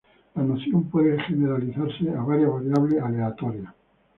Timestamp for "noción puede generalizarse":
0.41-2.09